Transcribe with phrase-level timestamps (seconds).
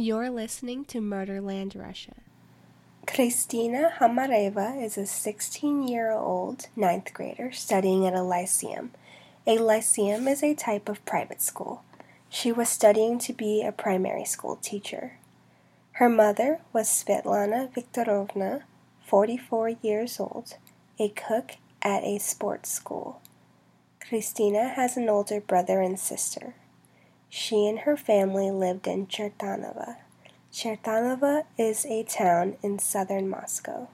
[0.00, 2.14] You're listening to Murderland Russia.
[3.04, 8.92] Kristina Hamareva is a 16 year old ninth grader studying at a lyceum.
[9.44, 11.82] A lyceum is a type of private school.
[12.28, 15.18] She was studying to be a primary school teacher.
[15.94, 18.62] Her mother was Svetlana Viktorovna,
[19.04, 20.54] 44 years old,
[21.00, 23.20] a cook at a sports school.
[24.00, 26.54] Kristina has an older brother and sister.
[27.28, 29.96] She and her family lived in Chertanovo.
[30.52, 33.88] Chertanovo is a town in southern Moscow.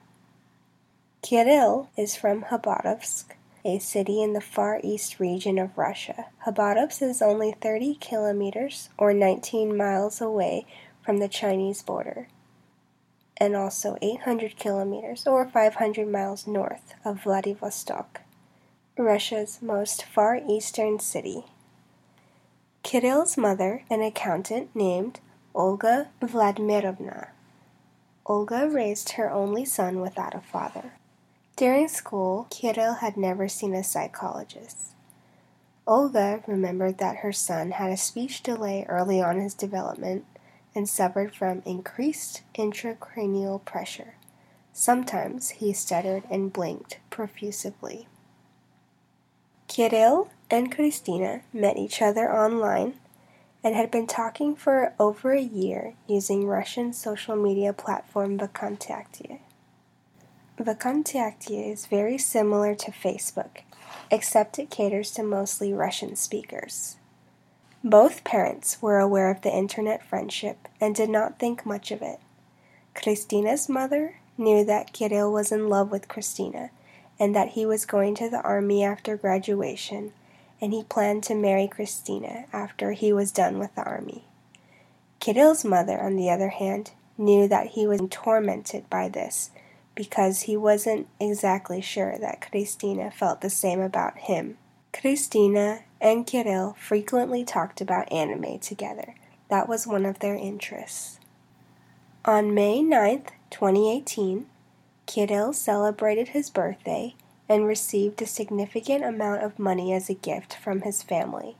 [1.22, 3.24] Kirill is from Khabarovsk,
[3.64, 6.26] a city in the far east region of Russia.
[6.46, 10.66] Khabarovsk is only 30 kilometers or 19 miles away
[11.02, 12.28] from the Chinese border,
[13.36, 18.20] and also 800 kilometers or 500 miles north of Vladivostok,
[18.96, 21.46] Russia's most far eastern city.
[22.84, 25.18] Kirill's mother, an accountant named
[25.54, 27.28] Olga Vladimirovna.
[28.26, 30.92] Olga raised her only son without a father.
[31.56, 34.92] During school, Kirill had never seen a psychologist.
[35.86, 40.26] Olga remembered that her son had a speech delay early on in his development
[40.74, 44.16] and suffered from increased intracranial pressure.
[44.74, 48.08] Sometimes he stuttered and blinked profusively.
[49.68, 52.94] Kirill and Kristina met each other online
[53.62, 59.40] and had been talking for over a year using Russian social media platform VKontakte.
[60.58, 63.62] VKontakte is very similar to Facebook,
[64.10, 66.96] except it caters to mostly Russian speakers.
[67.82, 72.20] Both parents were aware of the internet friendship and did not think much of it.
[72.94, 76.70] Kristina's mother knew that Kirill was in love with Kristina
[77.18, 80.12] and that he was going to the army after graduation,
[80.60, 84.24] and he planned to marry Kristina after he was done with the army.
[85.20, 89.50] Kirill's mother, on the other hand, knew that he was tormented by this
[89.94, 94.58] because he wasn't exactly sure that Kristina felt the same about him.
[94.92, 99.14] Kristina and Kirill frequently talked about anime together.
[99.48, 101.18] That was one of their interests.
[102.24, 104.46] On May 9th, 2018,
[105.06, 107.14] Kirill celebrated his birthday
[107.48, 111.56] and received a significant amount of money as a gift from his family.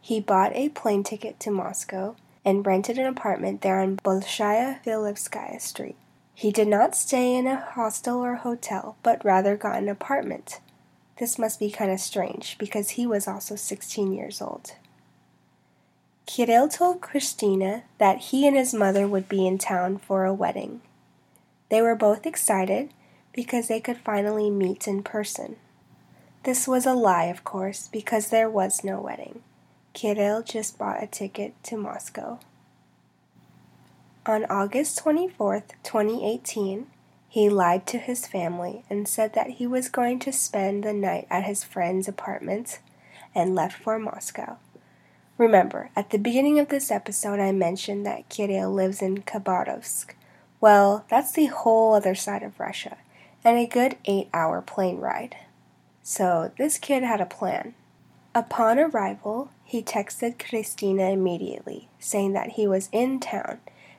[0.00, 5.60] He bought a plane ticket to Moscow and rented an apartment there on Bolshaya Filevskaya
[5.60, 5.96] Street.
[6.34, 10.60] He did not stay in a hostel or hotel, but rather got an apartment.
[11.18, 14.72] This must be kind of strange because he was also 16 years old.
[16.26, 20.80] Kirill told Kristina that he and his mother would be in town for a wedding.
[21.74, 22.90] They were both excited
[23.32, 25.56] because they could finally meet in person.
[26.44, 29.42] This was a lie, of course, because there was no wedding.
[29.92, 32.38] Kirill just bought a ticket to Moscow.
[34.24, 36.86] On August 24th, 2018,
[37.28, 41.26] he lied to his family and said that he was going to spend the night
[41.28, 42.78] at his friend's apartment
[43.34, 44.58] and left for Moscow.
[45.38, 50.14] Remember, at the beginning of this episode, I mentioned that Kirill lives in Khabarovsk.
[50.64, 52.96] Well, that's the whole other side of Russia,
[53.44, 55.36] and a good eight hour plane ride.
[56.02, 57.74] So this kid had a plan.
[58.34, 63.58] Upon arrival, he texted Kristina immediately, saying that he was in town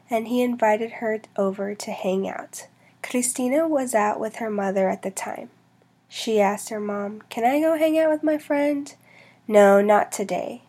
[0.10, 2.66] and he invited her over to hang out.
[3.04, 5.52] Kristina was out with her mother at the time.
[6.10, 8.92] She asked her mom, Can I go hang out with my friend?
[9.48, 10.64] No, not today.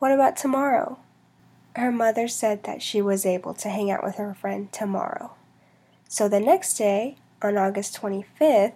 [0.00, 0.98] What about tomorrow?
[1.76, 5.32] Her mother said that she was able to hang out with her friend tomorrow.
[6.08, 8.72] So the next day, on August 25th,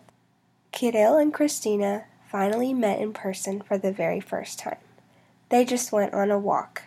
[0.72, 4.78] Kirill and Kristina finally met in person for the very first time.
[5.48, 6.82] They just went on a walk.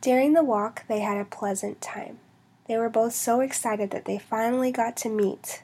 [0.00, 2.18] During the walk, they had a pleasant time.
[2.66, 5.62] They were both so excited that they finally got to meet.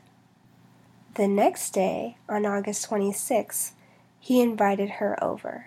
[1.14, 3.72] The next day, on August 26th,
[4.20, 5.66] he invited her over.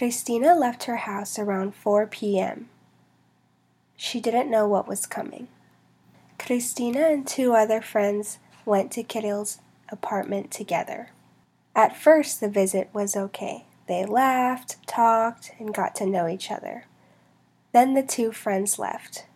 [0.00, 2.70] Kristina left her house around 4 p.m.
[3.98, 5.48] She didn't know what was coming.
[6.38, 9.58] Kristina and two other friends went to Kirill's
[9.90, 11.10] apartment together.
[11.76, 13.66] At first, the visit was okay.
[13.88, 16.86] They laughed, talked, and got to know each other.
[17.72, 19.26] Then the two friends left.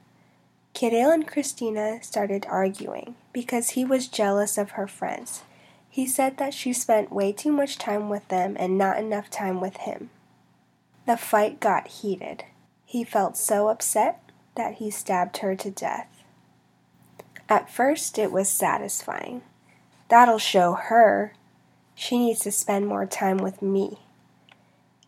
[0.73, 5.43] Kirill and Kristina started arguing because he was jealous of her friends.
[5.91, 9.61] He said that she spent way too much time with them and not enough time
[9.61, 10.09] with him.
[11.07, 12.45] The fight got heated.
[12.85, 14.21] He felt so upset
[14.57, 16.25] that he stabbed her to death.
[17.49, 19.43] At first, it was satisfying.
[20.09, 21.35] That'll show her.
[21.95, 23.99] She needs to spend more time with me.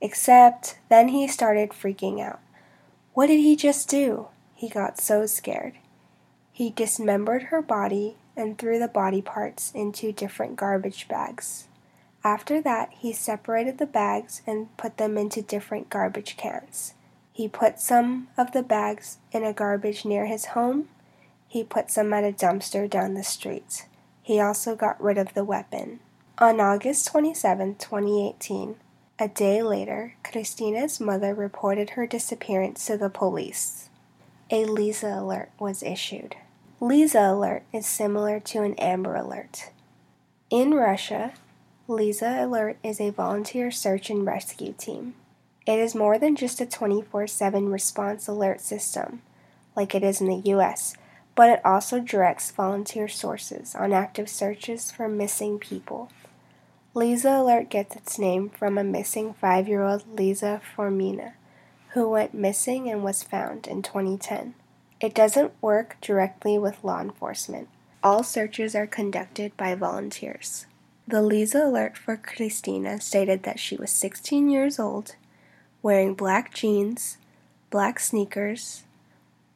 [0.00, 2.40] Except then he started freaking out.
[3.14, 4.28] What did he just do?
[4.54, 5.74] He got so scared.
[6.52, 11.68] He dismembered her body and threw the body parts into different garbage bags.
[12.26, 16.92] After that, he separated the bags and put them into different garbage cans.
[17.32, 20.88] He put some of the bags in a garbage near his home.
[21.46, 23.86] He put some at a dumpster down the street.
[24.24, 26.00] He also got rid of the weapon.
[26.38, 28.74] On August 27, 2018,
[29.20, 33.88] a day later, Kristina's mother reported her disappearance to the police.
[34.50, 36.34] A Lisa alert was issued.
[36.80, 39.70] Lisa alert is similar to an Amber alert.
[40.50, 41.32] In Russia,
[41.88, 45.14] Lisa Alert is a volunteer search and rescue team.
[45.68, 49.22] It is more than just a 24 7 response alert system,
[49.76, 50.96] like it is in the US,
[51.36, 56.10] but it also directs volunteer sources on active searches for missing people.
[56.92, 61.34] Lisa Alert gets its name from a missing five year old Lisa Formina,
[61.90, 64.54] who went missing and was found in 2010.
[65.00, 67.68] It doesn't work directly with law enforcement.
[68.02, 70.66] All searches are conducted by volunteers.
[71.08, 75.14] The Lisa alert for Kristina stated that she was 16 years old,
[75.80, 77.18] wearing black jeans,
[77.70, 78.82] black sneakers,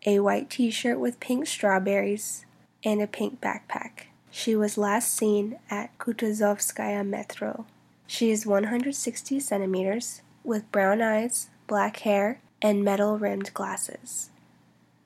[0.07, 2.47] a white t shirt with pink strawberries,
[2.85, 4.07] and a pink backpack.
[4.31, 7.67] She was last seen at Kutuzovskaya Metro.
[8.07, 14.31] She is 160 centimeters, with brown eyes, black hair, and metal rimmed glasses.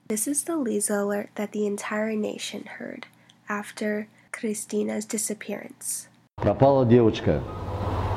[0.07, 3.07] This is the Lisa alert that the entire nation heard
[3.49, 6.07] after Kristina's disappearance.
[6.45, 7.39] Пропала девочка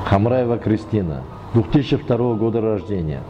[0.05, 1.23] Хамраева Кристина,
[1.55, 3.23] 2002 года рождения.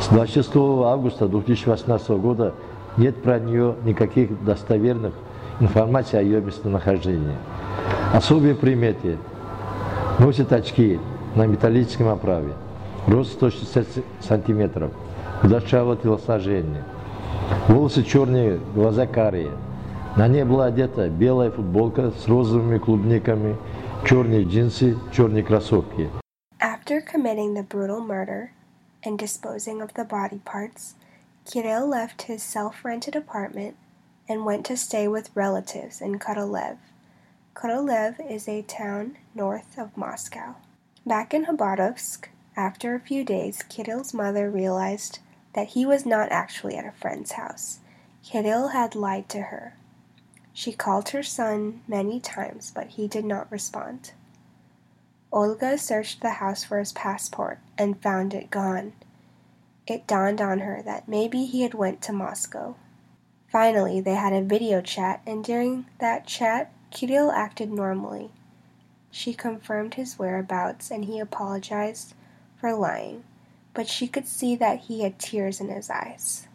[0.00, 2.52] С 26 августа 2018 года
[2.96, 5.12] нет про нее никаких достоверных
[5.60, 7.36] информации о ее местонахождении.
[8.12, 9.16] Особые приметы.
[10.18, 10.98] Носит очки
[11.36, 12.54] на металлическом оправе.
[13.06, 13.86] Рост 160
[14.18, 14.90] сантиметров.
[15.40, 16.82] Худощавое телосложение.
[17.68, 19.52] Волосы черные, глаза карие.
[20.16, 23.56] На ней была одета белая футболка с розовыми клубниками,
[24.05, 26.09] черные джинсы, черные кроссовки.
[26.59, 28.51] After committing the brutal murder
[29.03, 30.95] and disposing of the body parts,
[31.45, 33.75] Kirill left his self rented apartment
[34.27, 36.77] and went to stay with relatives in Korolev.
[37.53, 40.55] Korolev is a town north of Moscow.
[41.05, 42.25] Back in Khabarovsk,
[42.55, 45.19] after a few days, Kirill's mother realized
[45.53, 47.79] that he was not actually at a friend's house.
[48.23, 49.73] Kirill had lied to her.
[50.52, 54.12] She called her son many times, but he did not respond.
[55.32, 58.92] Olga searched the house for his passport and found it gone.
[59.86, 62.76] It dawned on her that maybe he had went to Moscow.
[63.48, 68.30] Finally, they had a video chat, and during that chat, Kirill acted normally.
[69.10, 72.14] She confirmed his whereabouts and he apologized
[72.58, 73.24] for lying,
[73.74, 76.46] but she could see that he had tears in his eyes.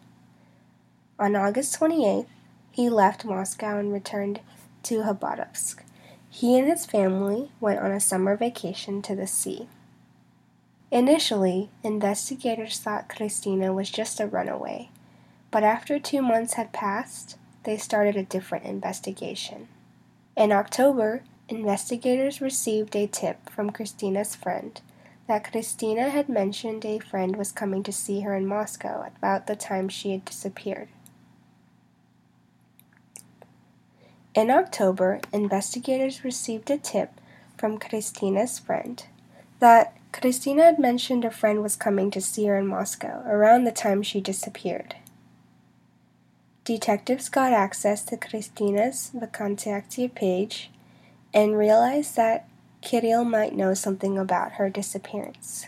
[1.18, 2.26] On August 28th,
[2.70, 4.40] he left Moscow and returned
[4.84, 5.80] to Khabarovsk.
[6.30, 9.68] He and his family went on a summer vacation to the sea.
[10.90, 14.90] Initially, investigators thought Kristina was just a runaway.
[15.50, 19.68] But after two months had passed, they started a different investigation.
[20.36, 24.80] In October, investigators received a tip from Kristina's friend
[25.26, 29.56] that Kristina had mentioned a friend was coming to see her in Moscow about the
[29.56, 30.88] time she had disappeared.
[34.38, 37.10] In October, investigators received a tip
[37.56, 39.04] from Kristina's friend
[39.58, 43.72] that Kristina had mentioned a friend was coming to see her in Moscow around the
[43.72, 44.94] time she disappeared.
[46.62, 50.70] Detectives got access to Kristina's VKontakte page
[51.34, 52.48] and realized that
[52.80, 55.66] Kirill might know something about her disappearance.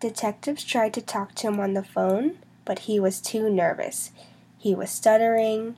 [0.00, 4.10] Detectives tried to talk to him on the phone, but he was too nervous.
[4.58, 5.76] He was stuttering,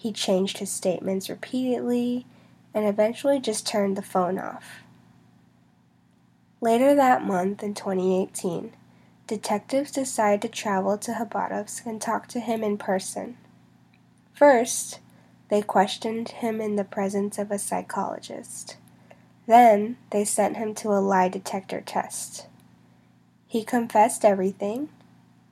[0.00, 2.24] he changed his statements repeatedly,
[2.72, 4.80] and eventually just turned the phone off.
[6.62, 8.72] Later that month in 2018,
[9.26, 13.36] detectives decided to travel to Khabarovsk and talk to him in person.
[14.32, 15.00] First,
[15.50, 18.78] they questioned him in the presence of a psychologist.
[19.46, 22.46] Then, they sent him to a lie detector test.
[23.46, 24.88] He confessed everything,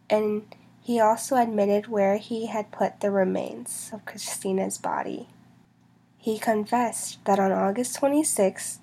[0.09, 0.55] and
[0.89, 5.29] he also admitted where he had put the remains of Kristina's body.
[6.17, 8.79] He confessed that on August 26,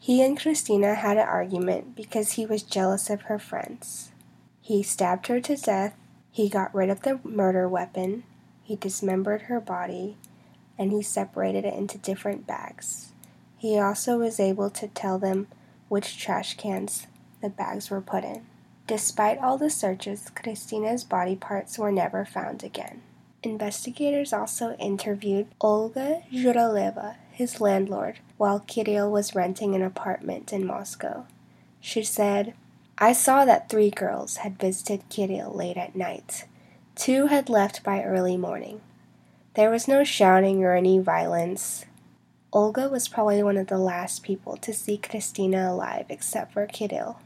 [0.00, 4.10] he and Kristina had an argument because he was jealous of her friends.
[4.60, 5.94] He stabbed her to death,
[6.32, 8.24] he got rid of the murder weapon,
[8.64, 10.16] he dismembered her body,
[10.76, 13.12] and he separated it into different bags.
[13.56, 15.46] He also was able to tell them
[15.88, 17.06] which trash cans
[17.40, 18.44] the bags were put in.
[18.86, 23.00] Despite all the searches, Kristina's body parts were never found again.
[23.42, 31.26] Investigators also interviewed Olga Zhuraleva, his landlord, while Kirill was renting an apartment in Moscow.
[31.80, 32.54] She said,
[32.98, 36.44] I saw that three girls had visited Kirill late at night.
[36.94, 38.80] Two had left by early morning.
[39.54, 41.86] There was no shouting or any violence.
[42.52, 47.18] Olga was probably one of the last people to see Kristina alive except for Kirill.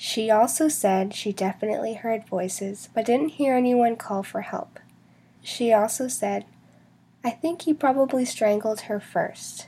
[0.00, 4.78] She also said she definitely heard voices but didn't hear anyone call for help.
[5.42, 6.44] She also said,
[7.24, 9.66] I think he probably strangled her first.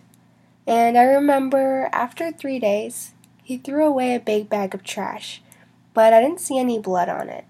[0.68, 5.42] And I remember after three days, he threw away a big bag of trash,
[5.94, 7.44] but I didn't see any blood on it.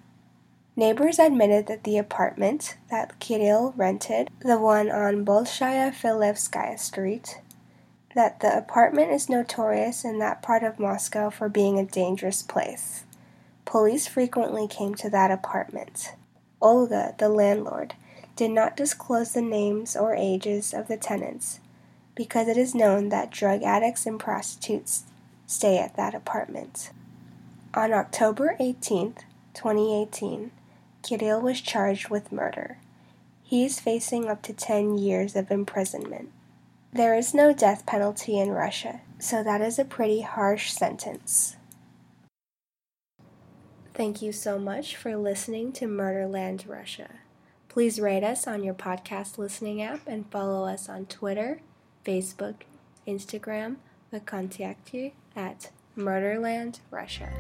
[0.74, 7.42] Neighbors admitted that the apartment that Kirill rented, the one on Bolshaya Filevskaya Street,
[8.14, 13.04] that the apartment is notorious in that part of Moscow for being a dangerous place.
[13.64, 16.14] Police frequently came to that apartment.
[16.60, 17.94] Olga, the landlord,
[18.34, 21.60] did not disclose the names or ages of the tenants
[22.14, 25.04] because it is known that drug addicts and prostitutes
[25.46, 26.90] stay at that apartment.
[27.74, 29.14] On October 18,
[29.54, 30.50] 2018,
[31.02, 32.78] Kirill was charged with murder.
[33.42, 36.30] He is facing up to 10 years of imprisonment.
[36.92, 41.56] There is no death penalty in Russia, so that is a pretty harsh sentence.
[43.94, 47.10] Thank you so much for listening to Murderland Russia.
[47.68, 51.60] Please rate us on your podcast listening app and follow us on Twitter,
[52.04, 52.62] Facebook,
[53.06, 53.76] Instagram,
[54.12, 57.30] VKontakte at Murderland Russia.